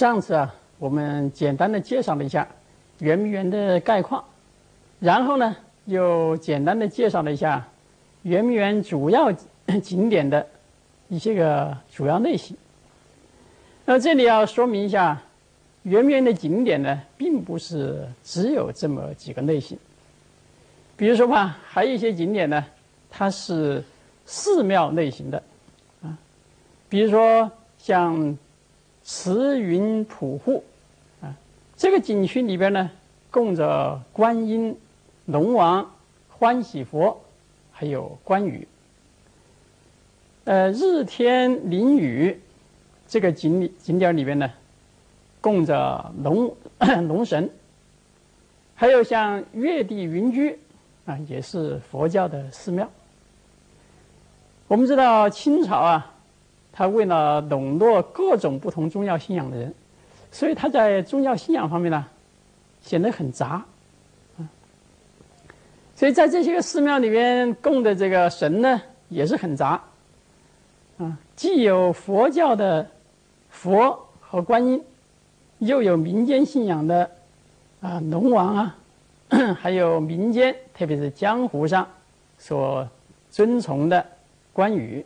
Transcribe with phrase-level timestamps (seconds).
[0.00, 2.48] 上次啊，我们简单的介绍了一下
[3.00, 4.24] 圆明园的概况，
[4.98, 5.54] 然后呢，
[5.84, 7.68] 又简单的介绍了一下
[8.22, 9.30] 圆明园主要
[9.82, 10.46] 景点的
[11.08, 12.56] 一些个主要类型。
[13.84, 15.20] 那这里要说明一下，
[15.82, 19.76] 圆明园的景点呢，并不是只有这么几个类型。
[20.96, 22.64] 比如说吧，还有一些景点呢，
[23.10, 23.84] 它是
[24.24, 25.42] 寺庙类型的，
[26.02, 26.16] 啊，
[26.88, 28.38] 比如说像。
[29.12, 30.62] 慈云普护，
[31.20, 31.34] 啊，
[31.76, 32.92] 这个景区里边呢，
[33.28, 34.78] 供着观音、
[35.26, 35.90] 龙王、
[36.28, 37.20] 欢喜佛，
[37.72, 38.68] 还有关羽。
[40.44, 42.40] 呃，日天淋雨，
[43.08, 44.52] 这个景景点里边呢，
[45.40, 47.50] 供着龙 龙神，
[48.76, 50.56] 还有像月地云居，
[51.04, 52.88] 啊，也是佛教的寺庙。
[54.68, 56.14] 我们知道清朝啊。
[56.72, 59.74] 他为了笼络各种不同宗教信仰的人，
[60.30, 62.06] 所以他在宗教信仰方面呢，
[62.80, 63.64] 显得很杂，
[64.38, 64.48] 啊，
[65.96, 69.82] 所以在这些个寺庙里面供的这个神呢，也是很杂，
[70.98, 72.88] 啊，既有佛教的
[73.50, 74.82] 佛和观音，
[75.58, 77.10] 又有民间信仰的
[77.80, 78.76] 啊龙王啊，
[79.58, 81.86] 还有民间特别是江湖上
[82.38, 82.88] 所
[83.30, 84.06] 尊崇的
[84.52, 85.04] 关羽。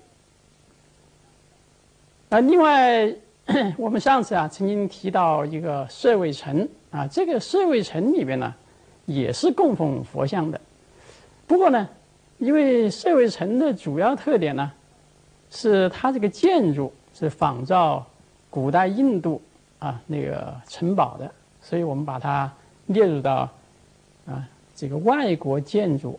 [2.35, 3.15] 啊，另外，
[3.79, 8.53] 我们上次啊曾经提到一个舍卫城啊，这个舍卫城里边呢
[9.07, 10.61] 也是供奉佛像的。
[11.47, 11.89] 不过呢，
[12.39, 14.73] 因为舍卫城的主要特点呢
[15.49, 18.05] 是它这个建筑是仿照
[18.51, 19.41] 古代印度
[19.79, 21.31] 啊那个城堡的，
[21.63, 22.53] 所以我们把它
[22.87, 23.49] 列入到
[24.27, 24.45] 啊
[24.75, 26.19] 这个外国建筑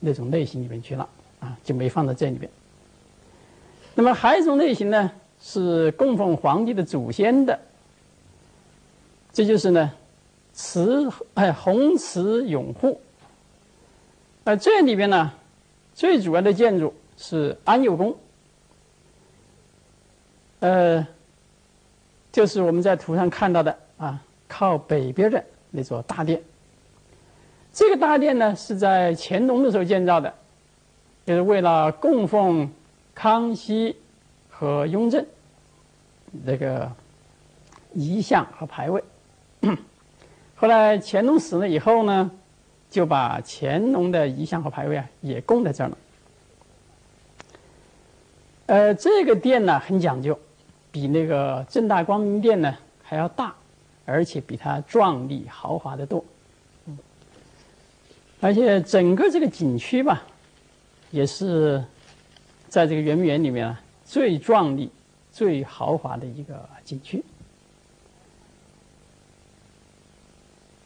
[0.00, 1.06] 那种类型里面去了
[1.40, 2.50] 啊，就没放在这里边。
[3.94, 5.12] 那么还有一种类型呢？
[5.44, 7.58] 是供奉皇帝的祖先的，
[9.32, 9.92] 这就是呢，
[10.52, 13.00] 慈哎弘慈永护。
[14.44, 15.32] 那这里边呢，
[15.94, 18.16] 最主要的建筑是安佑宫，
[20.60, 21.04] 呃，
[22.30, 26.40] 就是我们在图上看到的啊，靠北边的那座大殿。
[27.72, 30.32] 这个大殿呢，是在乾隆的时候建造的，
[31.26, 32.70] 就是为了供奉
[33.12, 33.96] 康熙。
[34.62, 35.26] 和雍正
[36.30, 36.88] 那个
[37.94, 39.02] 遗像和牌位，
[40.54, 42.30] 后来乾隆死了以后呢，
[42.88, 45.98] 就把乾隆的遗像和牌位啊也供在这儿了。
[48.66, 50.38] 呃，这个殿呢很讲究，
[50.92, 53.52] 比那个正大光明殿呢还要大，
[54.04, 56.24] 而且比它壮丽豪华的多。
[58.40, 60.22] 而且整个这个景区吧，
[61.10, 61.82] 也是
[62.68, 63.81] 在这个圆明园里面啊。
[64.12, 64.90] 最壮丽、
[65.30, 67.24] 最豪华的一个景区，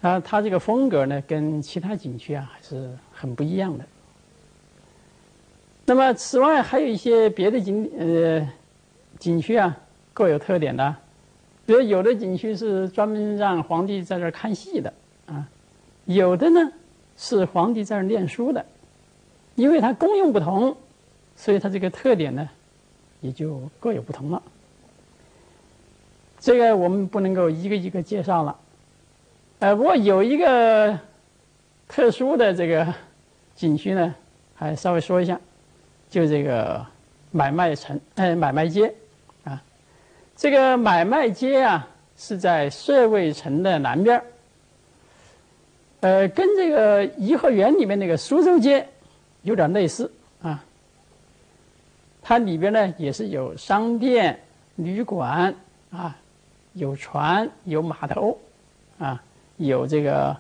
[0.01, 3.85] 啊，它这个风格呢，跟其他景区啊还是很不一样的。
[5.87, 8.49] 那么，此外还有一些别的景呃
[9.19, 9.77] 景区啊，
[10.15, 10.95] 各有特点的。
[11.67, 14.95] 比如，有的景区是专门让皇帝在这儿看戏的
[15.27, 15.49] 啊，
[16.05, 16.61] 有的呢
[17.17, 18.65] 是皇帝在这儿念书的，
[19.57, 20.77] 因为它功用不同，
[21.35, 22.49] 所以它这个特点呢。
[23.27, 24.41] 也就各有不同了。
[26.39, 28.57] 这个我们不能够一个一个介绍了，
[29.59, 30.97] 呃，不过有一个
[31.89, 32.95] 特殊的这个
[33.57, 34.15] 景区呢，
[34.55, 35.41] 还稍微说一下，
[36.09, 36.87] 就这个
[37.33, 38.95] 买卖城，呃，买卖街
[39.43, 39.61] 啊，
[40.37, 44.23] 这个买卖街啊是在社卫城的南边
[45.99, 48.87] 呃，跟这个颐和园里面那个苏州街
[49.43, 50.13] 有点类似。
[52.29, 54.37] 它里边呢也是有商店、
[54.75, 55.55] 旅馆
[55.93, 56.17] 啊，
[56.73, 58.37] 有船、有码头，
[58.99, 59.23] 啊，
[59.59, 60.37] 有这个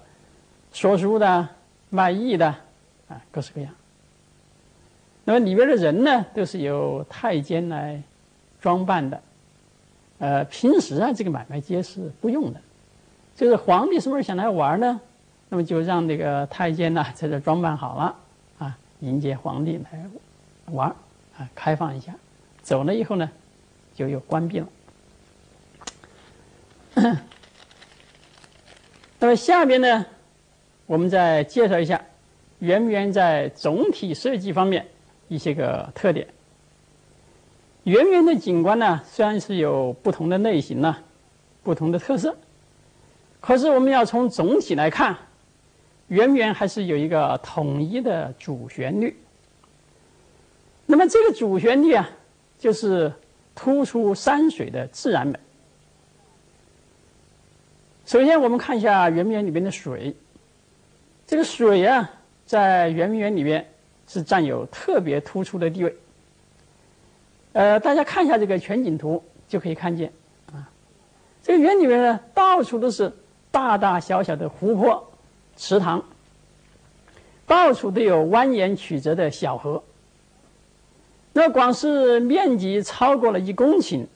[0.72, 1.48] 说书的、
[1.88, 2.48] 卖艺的，
[3.08, 3.72] 啊，各式各样。
[5.24, 8.02] 那么里边的人呢，都是由太监来
[8.60, 9.22] 装扮的。
[10.18, 12.60] 呃，平时啊，这个买卖街是不用的，
[13.36, 15.00] 就是皇帝什么时候想来玩呢，
[15.48, 18.16] 那么就让那个太监呢在这装扮好了，
[18.58, 20.04] 啊，迎接皇帝来
[20.72, 20.92] 玩。
[21.38, 22.14] 啊，开放一下，
[22.62, 23.30] 走了以后呢，
[23.94, 24.68] 就又关闭了。
[29.18, 30.06] 那么下边呢，
[30.86, 32.02] 我们再介绍一下
[32.58, 34.86] 圆明园在总体设计方面
[35.28, 36.26] 一些个特点。
[37.84, 40.96] 圆明园的景观呢，虽然是有不同的类型呢，
[41.62, 42.36] 不同的特色，
[43.40, 45.16] 可是我们要从总体来看，
[46.08, 49.16] 圆明园还是有一个统一的主旋律。
[50.96, 52.08] 那么这个主旋律啊，
[52.58, 53.12] 就是
[53.54, 55.38] 突出山水的自然美。
[58.06, 60.16] 首先，我们看一下圆明园里边的水。
[61.26, 62.10] 这个水啊，
[62.46, 63.68] 在圆明园里面
[64.08, 65.94] 是占有特别突出的地位。
[67.52, 70.10] 呃，大家看一下这个全景图，就可以看见
[70.50, 70.70] 啊，
[71.42, 73.12] 这个园里面呢，到处都是
[73.50, 75.12] 大大小小的湖泊、
[75.58, 76.02] 池塘，
[77.46, 79.84] 到处都有蜿蜒曲折的小河。
[81.36, 84.06] 那光是面积超过了一公顷，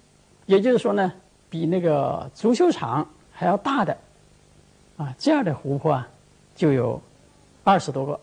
[0.46, 1.12] 也就是说呢，
[1.50, 3.94] 比那个足球场还要大的
[4.96, 6.08] 啊，这样的湖泊啊。
[6.56, 7.00] 就有
[7.62, 8.19] 二十多个。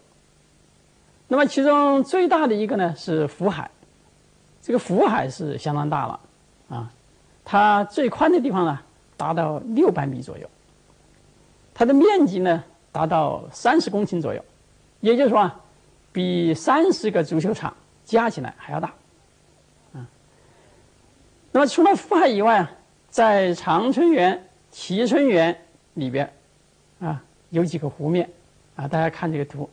[1.27, 3.69] 那么其中最大的一个呢是福海，
[4.63, 6.19] 这个福海是相当大了
[6.69, 6.91] 啊，
[7.45, 8.79] 它最宽的地方呢
[9.15, 10.49] 达到六百米左右，
[11.75, 14.43] 它的面积呢达到三十公顷左右，
[15.01, 15.59] 也就是说啊，
[16.11, 17.75] 比三十个足球场
[18.07, 18.91] 加起来还要大
[19.93, 20.01] 啊。
[21.51, 22.71] 那么除了福海以外啊，
[23.11, 25.55] 在长春园、蕲春园
[25.93, 26.33] 里边
[26.99, 27.21] 啊。
[27.49, 28.29] 有几个湖面，
[28.75, 29.69] 啊，大家看这个图，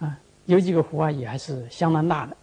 [0.00, 2.36] 啊，有几个湖啊，也还是相当大的。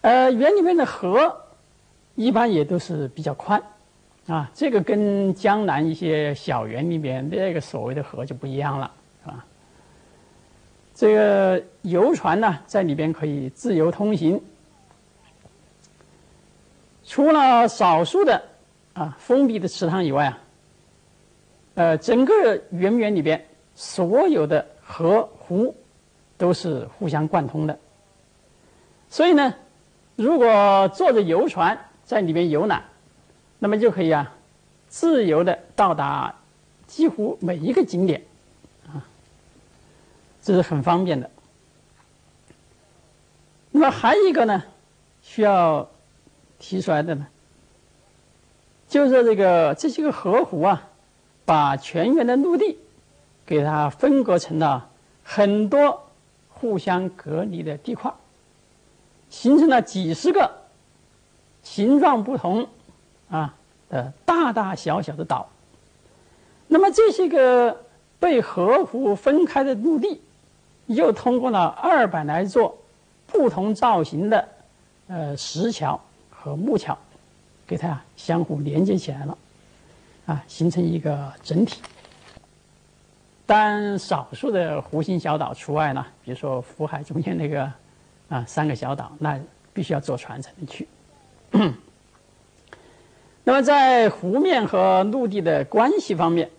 [0.00, 1.40] 呃，园里面的河
[2.16, 3.62] 一般也都是比较宽，
[4.26, 8.92] 啊，这个跟江南一些小园里面那个所谓的河就不一样了，
[10.96, 14.42] 这个游船呢，在里边可以自由通行，
[17.04, 18.42] 除了少数的
[18.94, 20.38] 啊封闭的池塘以外啊。
[21.74, 25.76] 呃，整个圆明园里边所有的河湖
[26.38, 27.78] 都是互相贯通的，
[29.10, 29.52] 所以呢，
[30.14, 32.82] 如果坐着游船在里面游览，
[33.58, 34.34] 那么就可以啊，
[34.88, 36.34] 自由的到达
[36.86, 38.22] 几乎每一个景点，
[40.46, 41.28] 这是很方便的。
[43.72, 44.62] 那么还有一个呢，
[45.20, 45.88] 需要
[46.60, 47.26] 提出来的呢，
[48.88, 50.88] 就是这个这些个河湖啊。
[51.44, 52.76] 把全园的陆地
[53.46, 54.90] 给它分割成了
[55.22, 56.08] 很多
[56.48, 58.12] 互相隔离的地块，
[59.30, 60.50] 形成了几十个
[61.62, 62.66] 形状不同
[63.30, 63.54] 啊
[63.88, 65.48] 的大大小小的岛。
[66.66, 67.84] 那么这些个
[68.18, 70.20] 被河湖分开的陆地，
[70.86, 72.76] 又通过了二百来座
[73.26, 74.48] 不同造型的
[75.08, 76.00] 呃石桥
[76.30, 76.96] 和木桥，
[77.66, 79.38] 给它相互连接起来了。
[80.26, 81.80] 啊，形成一个整体。
[83.46, 87.70] 但少数的湖心小岛除外呢，比如说福海中间那个
[88.28, 89.38] 啊三个小岛，那
[89.72, 90.88] 必须要坐船才能去。
[93.44, 96.50] 那么在湖面和陆地的关系方面，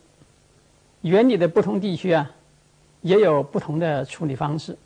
[1.02, 2.32] 原理的不同地区啊，
[3.02, 4.78] 也有不同的处理方式。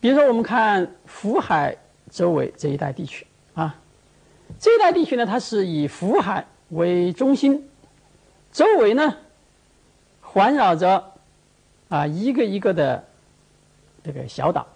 [0.00, 1.76] 比如说，我们看福海
[2.10, 3.74] 周围这一带地区啊，
[4.58, 6.46] 这一带地区呢，它是以福海。
[6.70, 7.66] 为中心，
[8.52, 9.16] 周围呢
[10.20, 11.14] 环绕着
[11.88, 13.02] 啊一个一个的
[14.04, 14.66] 这个小岛。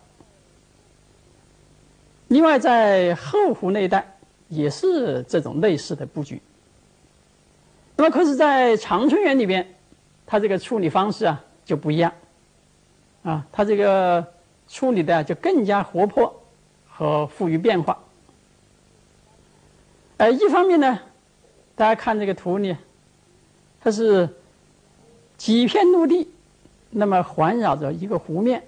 [2.29, 4.17] 另外，在后湖那一带
[4.49, 6.41] 也是这种类似的布局。
[7.97, 9.75] 那么，可是，在长春园里边，
[10.25, 12.13] 它这个处理方式啊就不一样，
[13.23, 14.27] 啊，它这个
[14.69, 16.43] 处理的就更加活泼
[16.89, 17.99] 和富于变化。
[20.17, 21.01] 呃，一方面呢。
[21.75, 22.79] 大家看这个图呢，
[23.81, 24.29] 它是
[25.39, 26.29] 几片陆地，
[26.91, 28.63] 那么环绕着一个湖面，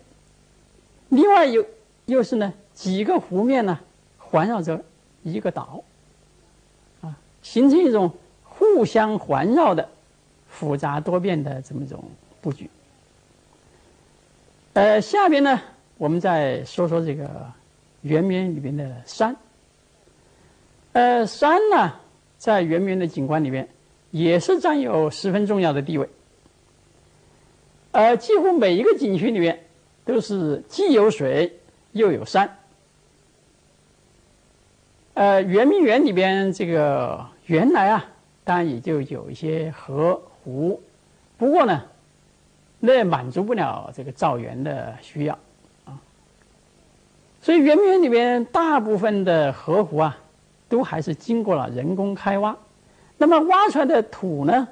[1.11, 1.65] 另外又
[2.07, 3.79] 又是呢几个湖面呢
[4.17, 4.83] 环绕着
[5.23, 5.85] 一个岛，
[7.03, 8.11] 啊，形成一种
[8.43, 9.87] 互相环绕的
[10.49, 12.03] 复杂多变的这么一种
[12.41, 12.69] 布局。
[14.75, 15.61] 呃，下边呢，
[15.97, 17.29] 我们再说说这个
[18.03, 19.35] 圆明园里面的山。
[20.93, 21.95] 呃，山呢。
[22.37, 23.67] 在圆明园的景观里面，
[24.11, 26.07] 也是占有十分重要的地位。
[27.93, 29.65] 呃，几乎每一个景区里面
[30.05, 31.59] 都是既有水
[31.93, 32.59] 又有山。
[35.15, 38.05] 呃，圆明园里边这个原来啊，
[38.43, 40.83] 当然也就有一些河湖，
[41.39, 41.85] 不过呢，
[42.85, 45.39] 那满足不了这个造园的需要
[45.85, 45.99] 啊。
[47.41, 50.19] 所以圆明园里边大部分的河湖啊。
[50.67, 52.57] 都还是经过了人工开挖，
[53.19, 54.67] 那么挖出来的土呢，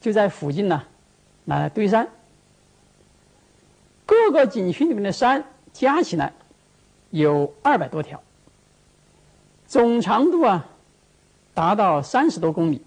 [0.00, 0.82] 就在附近呢
[1.44, 2.08] 拿来堆山。
[4.04, 6.32] 各个景区里面的山加起来
[7.10, 8.20] 有二百多条，
[9.68, 10.66] 总长度啊
[11.52, 12.82] 达到三十多公里。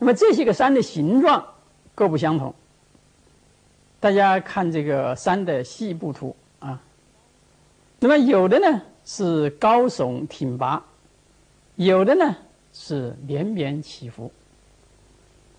[0.00, 1.46] 那么这些个山的形状
[1.94, 2.52] 各不相同，
[4.02, 6.82] 大家看这个山的细部图啊，
[8.00, 8.82] 那么有的呢。
[9.04, 10.84] 是高耸挺拔，
[11.74, 12.36] 有的呢
[12.72, 14.30] 是连绵起伏，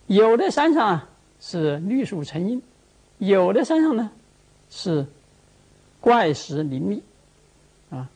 [0.08, 1.10] 有的山上啊
[1.42, 2.62] 是绿树成荫，
[3.18, 4.12] 有的山上呢
[4.70, 5.06] 是
[6.00, 7.04] 怪石林立，
[7.90, 8.10] 啊。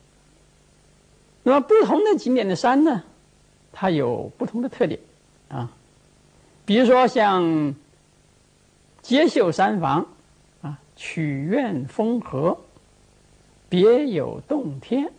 [1.42, 3.04] 那么不同的景点的山呢，
[3.70, 4.98] 它有不同的特点，
[5.50, 5.70] 啊，
[6.64, 7.74] 比如说像
[9.02, 10.06] 接秀山房，
[11.00, 12.58] 曲院风和，
[13.68, 15.12] 别有洞天。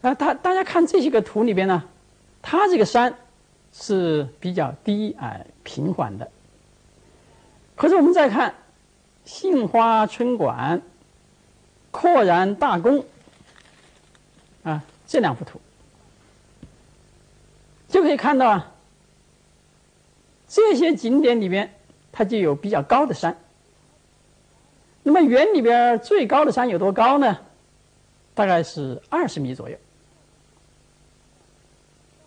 [0.00, 1.82] 啊，大大家看这些个图里边呢，
[2.40, 3.18] 它这个山
[3.72, 6.30] 是比较低矮平缓的。
[7.74, 8.54] 可是我们再看
[9.24, 10.82] 杏花春馆、
[11.90, 13.04] 阔然大宫
[14.62, 15.60] 啊这两幅图，
[17.88, 18.72] 就可以看到啊，
[20.46, 21.74] 这些景点里边
[22.12, 23.36] 它就有比较高的山。
[25.02, 27.38] 那么园里边最高的山有多高呢？
[28.34, 29.76] 大概是二十米左右。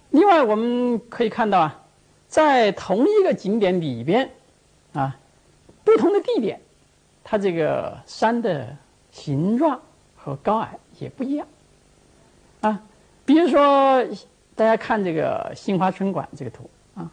[0.10, 1.84] 另外，我们可以看到啊，
[2.28, 4.30] 在同一个景点里边，
[4.94, 5.18] 啊，
[5.86, 6.60] 不同的地点，
[7.24, 8.76] 它这个山的
[9.12, 9.80] 形状
[10.18, 11.48] 和高矮也不一样，
[12.60, 12.84] 啊，
[13.24, 14.04] 比如说
[14.54, 17.10] 大家看这个杏花春馆这个图啊，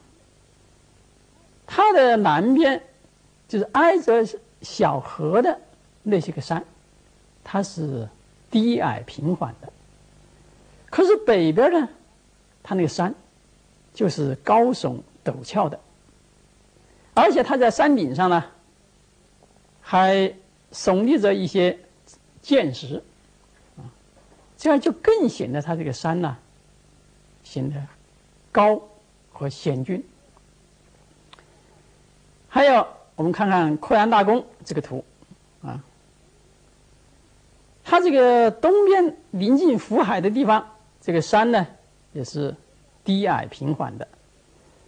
[1.67, 2.83] 它的南边
[3.47, 4.27] 就是挨着
[4.63, 5.59] 小河的
[6.03, 6.65] 那些个山，
[7.45, 8.09] 它是
[8.51, 9.73] 低矮平缓的，
[10.91, 11.89] 可是北边呢？
[12.63, 13.15] 它那个山，
[13.95, 15.81] 就是高耸陡峭的，
[17.15, 18.45] 而且它在山顶上呢，
[19.81, 20.35] 还
[20.73, 21.79] 耸立着一些
[22.43, 23.03] 剑石，
[23.77, 23.89] 啊，
[24.57, 26.37] 这样就更显得它这个山呢，
[27.43, 27.87] 显得
[28.53, 28.83] 高
[29.33, 30.05] 和险峻。
[32.51, 32.87] 还有，
[33.19, 35.05] 我们看看阔然大宫这个图，
[35.61, 35.85] 啊，
[37.85, 40.67] 它这个东边临近福海的地方，
[41.03, 41.67] 这个山呢。
[42.15, 42.57] 也是
[43.05, 44.09] 低矮平缓的，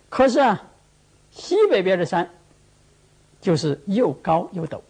[0.08, 0.68] 可是啊，
[1.30, 2.28] 西北边的山
[3.42, 4.80] 就是又高又陡。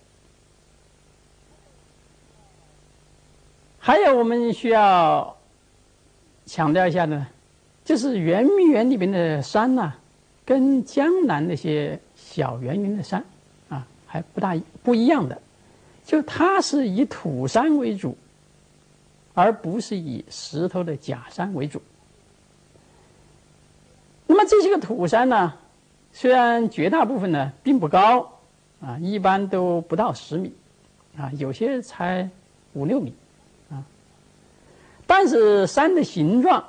[3.80, 5.36] 还有我们需要
[6.46, 7.26] 强调一下呢，
[7.84, 9.92] 就是圆明园里边的山呐，
[10.46, 11.98] 跟江南那些
[12.32, 13.24] 小园林的山
[13.68, 15.42] 啊还不大不一样的，
[16.04, 18.16] 就它是以土山为主，
[19.34, 21.82] 而不是以石头的假山为主。
[24.28, 25.54] 那么这些个土山呢，
[26.12, 28.38] 虽然绝大部分呢并不高，
[28.80, 30.52] 啊，一般都不到十米，
[31.16, 32.30] 啊，有些才
[32.74, 33.12] 五六米，
[33.70, 33.82] 啊，
[35.04, 36.64] 但是山的形状，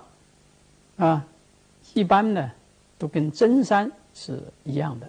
[0.98, 1.28] 啊，
[1.94, 2.52] 一般呢
[2.98, 5.08] 都跟真山是一样的。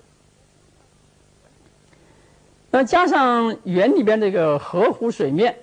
[2.72, 5.54] 那加上园里边这个河湖水面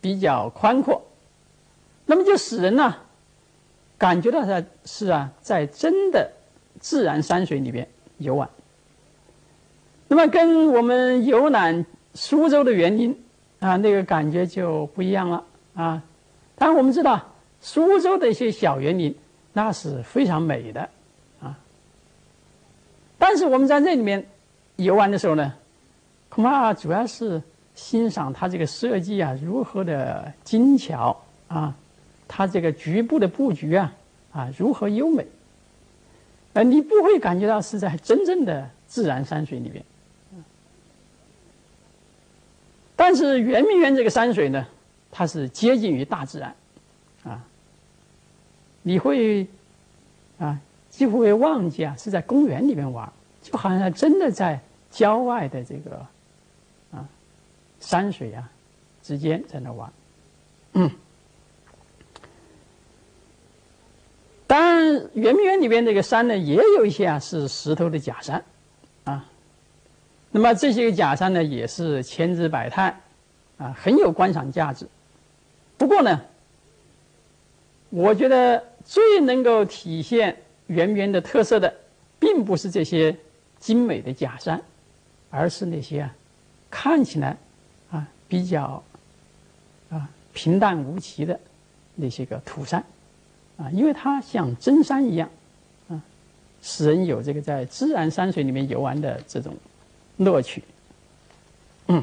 [0.00, 1.00] 比较宽阔，
[2.04, 2.96] 那么就使人呢。
[3.96, 6.32] 感觉到它是啊，在真的
[6.80, 7.88] 自然山水里边
[8.18, 8.50] 游玩。
[10.08, 13.16] 那么跟我们游览苏州的园林
[13.60, 16.02] 啊，那个感觉就不一样了啊。
[16.56, 19.16] 当然我们知道苏州的一些小园林
[19.52, 20.88] 那是非常美的
[21.40, 21.56] 啊。
[23.18, 24.26] 但是我们在这里面
[24.76, 25.54] 游玩的时候呢，
[26.34, 27.40] 恐怕主要是
[27.76, 31.72] 欣赏它这个设计啊如何的精巧啊。
[32.26, 33.94] 它这个局部的布局啊，
[34.32, 35.24] 啊，如何优美？
[36.54, 39.84] 呃，你不会感觉到是在真正的自然山水里边。
[42.96, 44.66] 但是圆明园这个山水呢，
[45.12, 46.54] 它是接近于大自然，
[47.24, 47.44] 啊，
[48.82, 49.46] 你会
[50.38, 50.58] 啊，
[50.90, 53.12] 几乎会忘记啊是在公园里面玩，
[53.42, 54.58] 就好像真的在
[54.90, 56.04] 郊外的这个
[57.84, 58.50] 山水啊
[59.02, 59.92] 之间在那玩，
[60.72, 60.90] 嗯。
[64.46, 68.42] 当然，圆明园里边这个山呢，也有一些啊是石头的假山，
[69.04, 69.26] 啊，
[70.30, 73.00] 那么这些个假山呢，也是千姿百态，
[73.58, 74.86] 啊，很有观赏价值。
[75.76, 76.22] 不过呢，
[77.90, 80.36] 我觉得最能够体现
[80.68, 81.74] 圆明园的特色的，
[82.18, 83.16] 并不是这些
[83.58, 84.62] 精美的假山，
[85.30, 86.14] 而是那些啊
[86.70, 87.36] 看起来
[88.28, 88.82] 比较
[89.90, 91.38] 啊平淡无奇的
[91.94, 92.84] 那些个土山。
[93.56, 95.30] 啊，因为它像真山一样，
[95.88, 96.02] 啊，
[96.60, 99.54] 使人有这个在自然山水里面游玩的这种
[100.16, 100.64] 乐趣。
[101.86, 102.02] 嗯，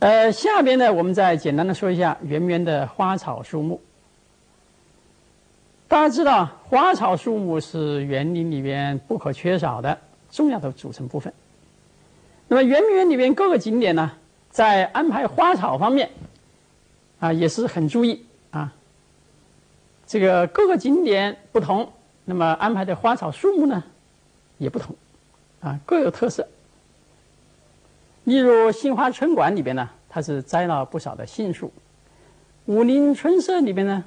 [0.00, 3.80] 呃，下边呢，我们再简单的说一下圆明园的花草树木。
[5.86, 9.96] 大家知道，花草树木是园林里边不可缺少的
[10.32, 11.32] 重要的组成部分。
[12.52, 14.12] 那么，圆明园里边各个景点呢，
[14.50, 16.10] 在安排花草方面，
[17.18, 18.74] 啊，也是很注意啊。
[20.06, 21.90] 这个各个景点不同，
[22.26, 23.82] 那么安排的花草树木呢
[24.58, 24.94] 也不同，
[25.62, 26.46] 啊，各有特色。
[28.24, 31.68] 例如杏花春馆里边呢，它是栽了不少的杏树；
[32.66, 34.04] 武林春色里边呢，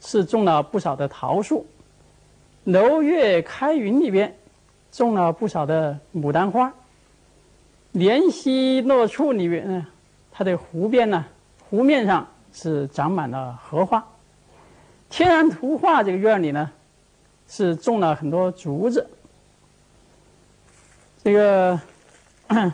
[0.00, 1.66] 是种了不少的桃树；
[2.64, 4.34] 楼月开云里边，
[4.90, 6.70] 种了不少的牡丹花；
[7.98, 9.84] 莲溪落处里面呢，
[10.30, 11.26] 它的湖边呢，
[11.68, 14.06] 湖面上是长满了荷花。
[15.10, 16.70] 天然图画这个院里呢，
[17.48, 19.10] 是种了很多竹子。
[21.24, 21.80] 这个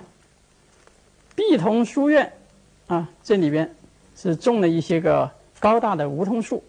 [1.35, 2.31] 碧桐书院
[2.88, 3.75] 啊，这里边
[4.14, 6.62] 是种了一些个高大的梧桐树。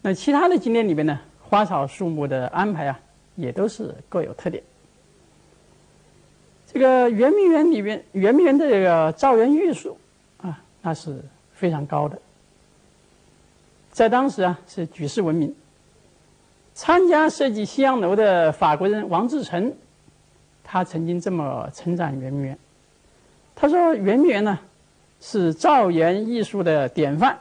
[0.00, 2.98] 那其他的景点里边呢，花草树木的安排啊，
[3.36, 4.64] 也都是各有特点。
[6.72, 9.98] 这个圆明园里面，圆明园的这个造园艺术
[10.40, 11.20] 啊，那是
[11.52, 12.16] 非常高的。
[13.90, 15.52] 在当时啊，是举世闻名。
[16.72, 19.74] 参加设计西洋楼的法国人王志成，
[20.62, 22.58] 他曾经这么称赞圆明园。
[23.56, 24.58] 他说：“圆明园呢，
[25.20, 27.36] 是造园艺术的典范，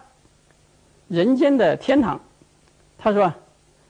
[1.08, 2.20] 人间的天堂。”
[2.98, 3.32] 他说：“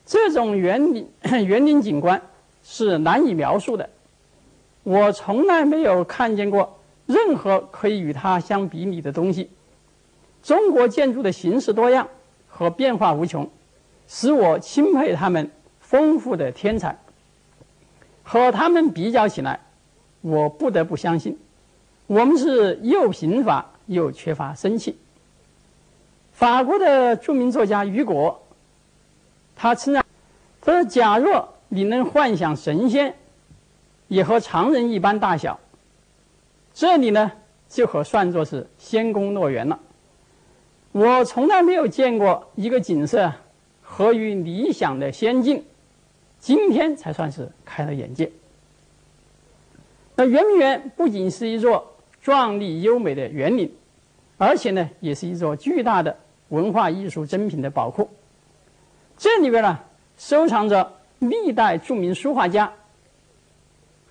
[0.05, 1.09] 这种园林
[1.47, 2.21] 园林景观
[2.61, 3.89] 是难以描述的，
[4.89, 9.51] 我从来没有看见过任何可以与它相比拟的东西。
[10.41, 12.07] 中国建筑的形式多样。”
[12.51, 13.47] 和变化无穷，
[14.07, 16.97] 使我钦佩他们丰富的天才。
[18.23, 19.61] 和他们比较起来，
[20.21, 21.37] 我不得不相信，
[22.07, 24.97] 我们是又贫乏又缺乏生气。
[26.33, 28.41] 法国的著名作家雨果，
[29.55, 30.03] 他称赞
[30.59, 33.15] 他说：“假若你能幻想神仙，
[34.09, 35.57] 也和常人一般大小，
[36.73, 37.31] 这里呢，
[37.69, 39.79] 就可算作是仙宫乐园了。”
[40.91, 43.31] 我从来没有见过一个景色
[43.83, 45.63] 合于理想的仙境，
[46.39, 48.31] 今天才算是开了眼界。
[50.15, 53.71] 那圆明园不仅是一座壮丽优美的园林，
[54.39, 56.17] 而且呢，也是一座巨大的
[56.49, 58.09] 文化艺术珍品的宝库。
[59.15, 59.79] 这里边呢，
[60.17, 62.73] 收藏着历代著名书画家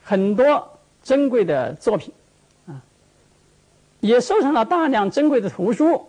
[0.09, 2.15] 很多珍贵的作品，
[2.67, 2.81] 啊，
[4.01, 6.07] 也收藏了大量珍贵的图书。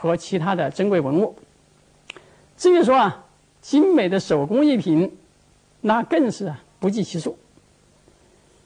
[0.00, 1.34] 和其他的珍贵文物。
[2.56, 3.24] 至于说啊，
[3.60, 5.18] 精美的手工艺品，
[5.80, 7.36] 那更是不计其数。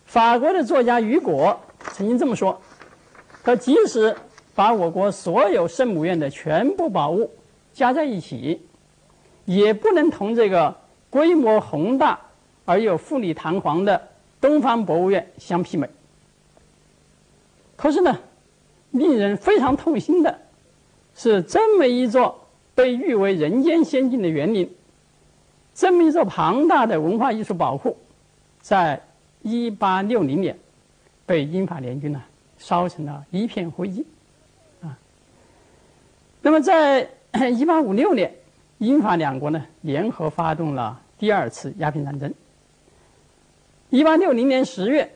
[0.05, 1.59] 法国的作家雨果
[1.95, 2.61] 曾经这么说
[3.43, 4.15] ：“他即使
[4.55, 7.31] 把我国所有圣母院的全部宝物
[7.73, 8.61] 加在一起，
[9.47, 10.77] 也不能同这个
[11.09, 12.21] 规模宏大
[12.67, 14.11] 而又富丽堂皇的
[14.43, 15.89] 东方博物院相媲美。”
[17.75, 18.19] 可是呢，
[18.91, 20.39] 令人非常痛心的。
[21.15, 24.75] 是这么一座被誉为人间仙境的园林，
[25.75, 27.99] 这么一座庞大的文化艺术宝库，
[28.63, 28.99] 在
[29.43, 30.57] 一八六零年
[31.27, 32.23] 被英法联军呢
[32.57, 34.05] 烧成了一片灰烬，
[34.81, 34.97] 啊。
[36.41, 37.07] 那么在
[37.55, 38.33] 一八五六年，
[38.79, 42.33] 英法两国呢联合发动了第二次鸦片战争。
[43.93, 45.13] 一八六零年十月，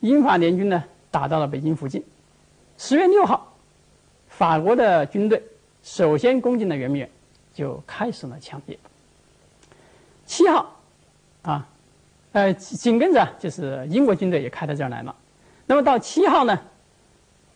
[0.00, 2.02] 英法联军呢打到了北京附近，
[2.76, 3.54] 十月六号。
[4.26, 5.40] 法国的军队
[5.84, 7.10] 首先攻进了圆明园，
[7.54, 8.76] 就开始了抢劫。
[10.26, 10.76] 七号，
[11.42, 11.68] 啊，
[12.32, 15.14] 呃，紧跟着就是英国军队也开到这儿来了。
[15.64, 16.60] 那么到七号呢，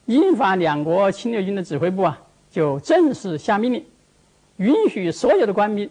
[0.06, 3.85] 英法两国侵略军的指挥部啊，就正式下命令，
[4.58, 5.90] 允许所有的官兵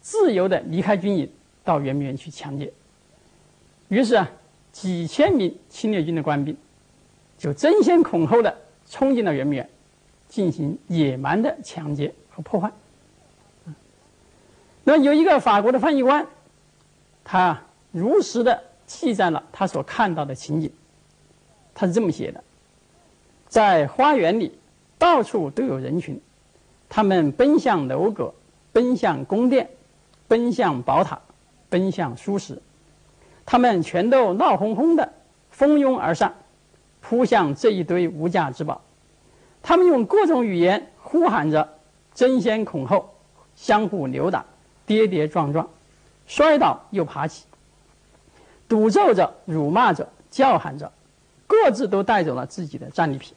[0.00, 1.30] 自由的离开军营，
[1.62, 2.72] 到圆明园去抢劫。
[3.88, 4.30] 于是啊，
[4.72, 6.56] 几千名侵略军的官兵
[7.36, 8.56] 就争先恐后的
[8.88, 9.68] 冲进了圆明园。
[10.28, 12.70] 进行野蛮的抢劫和破坏。
[14.84, 16.26] 那有一个法国的翻译官，
[17.24, 20.70] 他如实的记载了他所看到的情景。
[21.74, 22.44] 他是这么写的：
[23.48, 24.58] 在花园里，
[24.98, 26.20] 到处都有人群，
[26.90, 28.34] 他们奔向楼阁，
[28.70, 29.70] 奔向宫殿，
[30.28, 31.18] 奔向宝塔，
[31.70, 32.60] 奔向书室。
[33.50, 35.14] 他们全都闹哄哄的
[35.50, 36.34] 蜂拥而上，
[37.00, 38.82] 扑向这一堆无价之宝。
[39.62, 41.66] 他们用各种语言呼喊着，
[42.12, 43.14] 争先恐后，
[43.56, 44.44] 相互扭打，
[44.84, 45.70] 跌跌撞撞，
[46.26, 47.46] 摔倒又爬起，
[48.68, 50.92] 赌咒着，辱骂着，叫喊着，
[51.46, 53.32] 各自都带走了自己的战利品。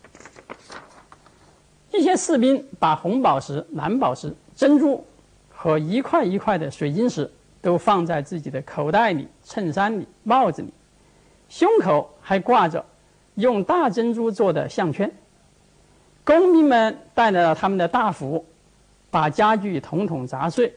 [1.91, 5.05] 一些士兵把红宝石、蓝宝石、珍珠
[5.49, 10.73] 和一块一块的水晶石都放在自己的口袋里、衬衫里、帽子里，
[11.47, 12.85] 胸口还挂着
[13.35, 15.11] 用大珍珠做的项圈。
[16.23, 18.45] 公民们带来了他们的大斧、
[19.09, 20.73] 把家具统统砸碎，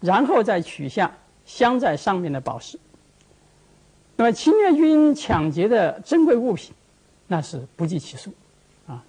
[0.00, 1.12] 然后再取下
[1.46, 2.78] 镶在上面的宝石。
[4.16, 6.74] 那么侵略军抢劫的珍贵物品，
[7.26, 8.30] 那是不计其数，
[8.86, 9.02] 啊。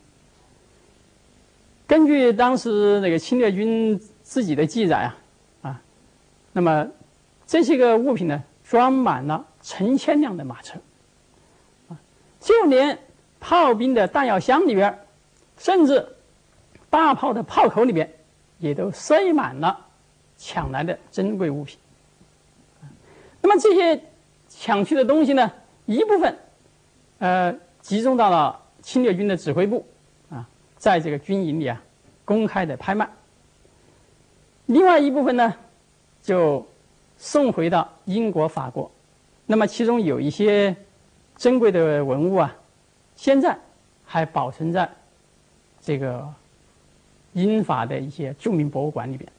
[1.86, 5.18] 根据当时那个侵略军自己的记载啊，
[5.64, 5.82] 啊，
[6.54, 6.88] 那么
[7.52, 10.80] 这些个物品呢，装满了成千辆的马车，
[11.90, 12.00] 啊，
[12.40, 12.98] 就连
[13.42, 14.98] 炮兵的弹药箱里边，
[15.58, 16.16] 甚至
[16.90, 18.10] 大炮的炮口里边，
[18.58, 19.86] 也都塞满了
[20.38, 21.78] 抢来的珍贵物品。
[23.42, 24.02] 那么这些
[24.48, 25.52] 抢去的东西呢，
[25.86, 26.38] 一部分
[27.20, 29.86] 呃集中到了侵略军的指挥部
[30.30, 31.84] 啊，在这个军营里啊
[32.24, 33.06] 公开的拍卖；
[34.68, 35.54] 另外一部分呢，
[36.24, 36.66] 就
[37.24, 38.90] 送回到英国、法国。
[39.46, 40.76] 那么其中有一些
[41.38, 42.58] 珍贵的文物啊。
[43.16, 43.56] 现在
[44.04, 44.90] 还保存在
[45.80, 46.28] 这个
[47.34, 49.32] 英法的一些著名博物馆里边。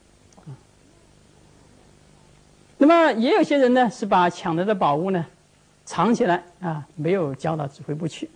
[2.78, 5.26] 那么也有些人呢是把抢来的宝物呢
[5.84, 8.30] 藏起来啊，没有交到指挥部去。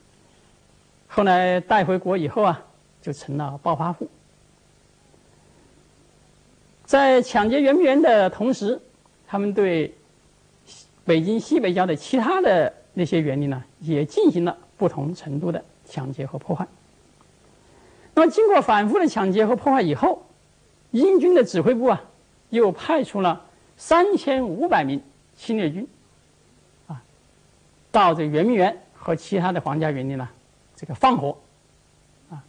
[1.06, 2.60] 后来带回国以后啊，
[3.00, 4.08] 就成了暴发户。
[6.84, 8.80] 在抢劫圆明园的同时，
[9.26, 9.94] 他们对
[11.04, 14.56] 北京西北郊的其他的那些园林呢，也进行了。
[14.78, 16.68] 不同程度的抢劫和破坏。
[18.12, 20.26] 那么，经过反复的抢劫和破坏以后，
[20.90, 22.04] 英军的指挥部啊，
[22.50, 23.46] 又派出了
[23.78, 25.02] 三千五百名
[25.34, 25.88] 侵略军，
[26.88, 27.02] 啊，
[27.90, 30.28] 到这圆明园和其他的皇家园林呢，
[30.76, 31.38] 这个放火，
[32.30, 32.44] 啊。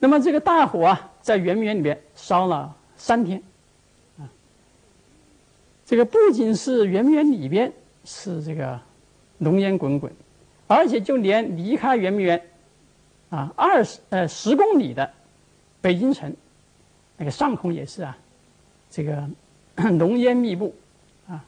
[0.00, 3.40] 那么，这个大火啊，在圆明园里面烧了三天，
[5.86, 7.72] 这个不仅是圆明园里边
[8.04, 8.78] 是这个
[9.38, 10.12] 浓烟滚滚。
[10.68, 12.42] 而且就连离开圆明园，
[13.30, 15.08] 啊，二十呃十公里的
[15.80, 16.34] 北京城，
[17.16, 18.18] 那个上空也是啊，
[18.90, 19.28] 这个
[19.92, 20.74] 浓烟密布，
[21.28, 21.44] 啊，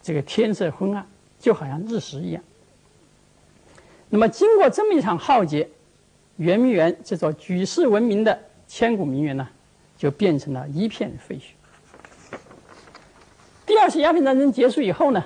[0.00, 1.04] 这个天色昏暗，
[1.40, 2.40] 就好像日食一样。
[4.08, 5.68] 那么经过这么一场浩劫，
[6.36, 9.48] 圆明园这座举世闻名的千古名园呢，
[9.98, 11.54] 就变成了一片废墟。
[13.84, 15.22] 第二次鸦片战争结束以后呢，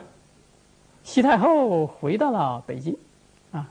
[1.05, 2.99] 西太后回到了北京。
[3.53, 3.71] 啊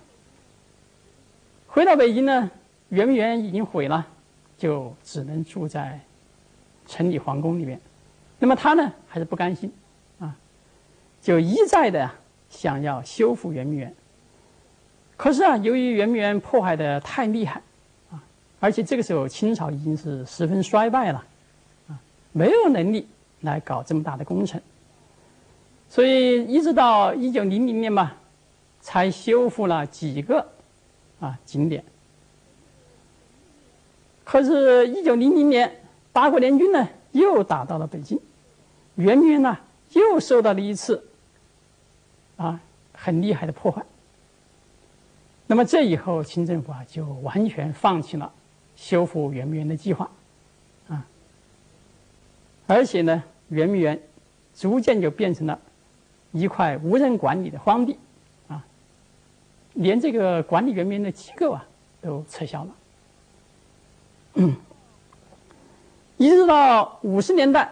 [1.68, 2.50] 回到北京呢，
[2.88, 4.08] 圆明园已经毁了，
[4.58, 6.00] 就只能住在
[6.88, 7.82] 城里皇宫里面。
[8.40, 9.70] 那么他呢，还是不甘心，
[10.22, 10.34] 啊，
[11.22, 12.10] 就一再的
[12.50, 13.94] 想要修复圆明园。
[15.18, 17.62] 可是啊，由于圆明园破坏的太厉害，
[18.10, 18.24] 啊，
[18.62, 21.26] 而且这个时候清朝已经是十分衰败了，
[21.90, 22.00] 啊，
[22.32, 23.06] 没有能力
[23.42, 24.62] 来搞这么大的工程，
[25.90, 28.18] 所以一直到一九零零年吧，
[28.82, 30.48] 才修复了几个。
[31.20, 31.84] 啊，景点。
[34.24, 35.82] 可是，一九零零年，
[36.14, 38.20] 八国联军呢又打到了北京，
[38.98, 39.58] 圆明园呢
[39.94, 41.08] 又受到了一次
[42.36, 42.62] 啊
[42.94, 43.84] 很厉害的破坏。
[45.48, 48.32] 那么这以后，清政府啊就完全放弃了
[48.76, 50.12] 修复圆明园的计划，
[50.88, 51.04] 啊，
[52.68, 54.00] 而且呢，圆明园
[54.54, 55.60] 逐渐就变成了
[56.38, 57.98] 一块无人管理的荒地。
[58.48, 58.64] 啊
[59.74, 61.64] 连这个管理圆明的机构啊
[62.02, 62.76] 都撤销了，
[64.34, 64.56] 嗯，
[66.18, 67.72] 一直到五十年代，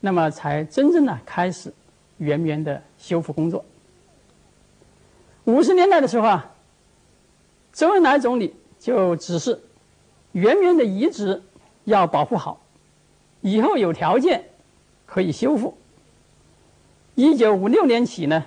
[0.00, 1.72] 那么才真正的开始
[2.16, 3.62] 圆明园的修复工作。
[5.44, 6.50] 五十年代的时候啊，
[7.72, 9.60] 周恩来总理就指示
[10.32, 11.42] 圆明园的遗址
[11.84, 12.60] 要保护好，
[13.42, 14.42] 以后有条件
[15.04, 15.76] 可以修复。
[17.14, 18.44] 一九五六年起呢。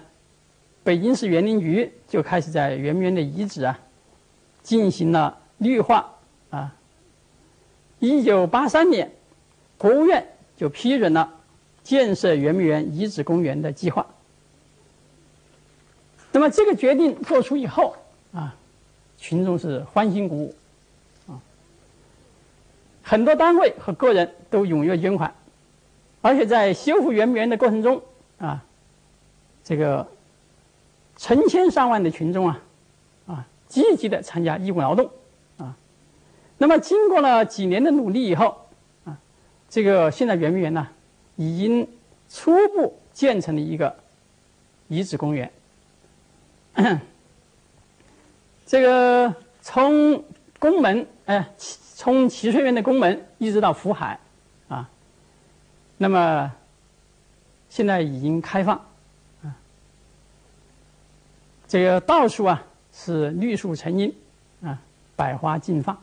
[0.83, 3.77] 北京市园林局就开始在圆明园的遗址啊，
[4.63, 6.13] 进行了绿化
[6.49, 6.73] 啊。
[7.99, 9.11] 一九八三年，
[9.77, 10.25] 国务院
[10.55, 11.33] 就批准了
[11.83, 14.07] 建设圆明园遗址公园的计划。
[16.31, 17.97] 那么这个决定做出以后
[18.31, 18.55] 啊，
[19.17, 20.55] 群众是欢欣鼓舞
[21.27, 21.35] 啊，
[23.03, 25.35] 很多单位和个人都踊跃捐款，
[26.21, 28.01] 而且在修复圆明园的过程中
[28.39, 28.63] 啊，
[29.63, 30.07] 这个。
[31.19, 32.59] 成千上万的群众啊，
[33.25, 35.09] 啊，积极的参加义务劳动，
[35.57, 35.75] 啊，
[36.59, 38.67] 那么经过了几年的努力以后，
[39.03, 39.17] 啊，
[39.67, 40.87] 这个现在圆明园呢，
[41.35, 41.89] 已经
[42.29, 43.97] 初步建成了一个
[44.89, 45.51] 遗址公园。
[48.67, 50.23] 这个从
[50.59, 54.19] 宫门，哎，从蕲翠园的宫门一直到福海，
[54.67, 54.87] 啊，
[55.97, 56.53] 那么
[57.77, 58.75] 现在已经开放。
[59.43, 59.55] 啊
[61.67, 64.11] 这个到处啊是绿树成荫，
[64.63, 64.81] 啊
[65.15, 65.95] 百花竞放，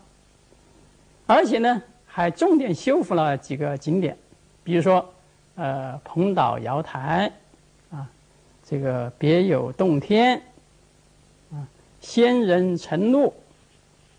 [1.27, 4.17] 而且呢还重点修复了几个景点，
[4.63, 5.13] 比如说，
[5.57, 7.33] 呃，蓬岛瑶台，
[7.91, 8.09] 啊，
[8.65, 10.41] 这个别有洞天，
[11.51, 11.67] 啊，
[12.01, 13.35] 仙人城路，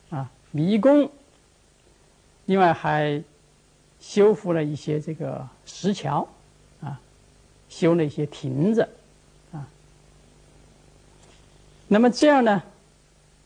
[0.10, 1.10] 啊，迷宫。
[2.48, 3.24] 另外还
[4.02, 6.28] 修复了一些这个石桥，
[7.76, 8.88] 修了一些亭子，
[9.52, 9.68] 啊。
[11.90, 12.64] 那么这样呢，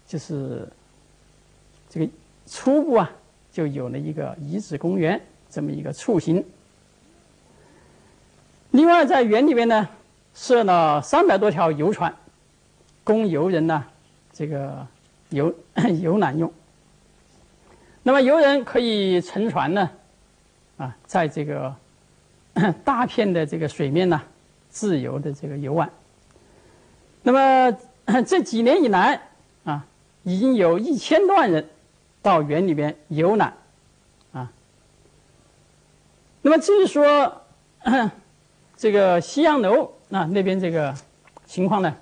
[0.07, 0.67] 就是
[1.89, 2.07] 这个
[2.45, 3.11] 初步啊。
[3.51, 6.45] 就有了一个遗址公园这么一个雏形。
[8.69, 9.89] 另外，在园里面呢，
[10.35, 12.15] 设了三百多条游船，
[13.03, 13.83] 供游人呢
[14.31, 14.87] 这个
[15.29, 15.53] 游
[15.99, 16.53] 游览用。
[18.03, 19.89] 那么，游人可以乘船呢，
[20.77, 21.75] 啊，在这个
[22.83, 24.21] 大片的这个水面呢，
[24.69, 25.89] 自由的这个游玩。
[27.23, 27.77] 那么
[28.25, 29.21] 这几年以来
[29.63, 29.85] 啊，
[30.23, 31.67] 已经有一千多万人。
[32.21, 33.53] 到园里边游览，
[34.33, 34.51] 啊，
[36.41, 37.43] 那么至于说
[38.75, 40.93] 这个西洋楼啊那边这个
[41.45, 41.95] 情况呢，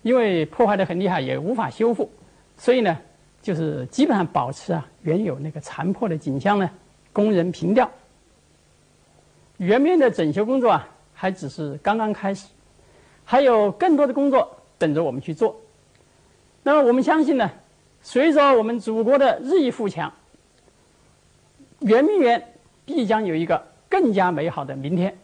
[0.00, 2.10] 因为破坏的很厉害，也无法修复，
[2.56, 2.98] 所以呢，
[3.42, 6.70] 就是基本上保持啊原有那个残破的景象呢，
[7.12, 7.90] 供人凭吊。
[9.58, 12.48] 圆明园的整修工作啊，还只是刚刚开始，
[13.24, 15.60] 还有更多的工作等着我们去做。
[16.62, 17.50] 那么我们相信呢。
[18.00, 20.10] 随着我们祖国的日益富强，
[21.80, 22.54] 圆明园
[22.86, 25.18] 必将有一个更加美好的明天。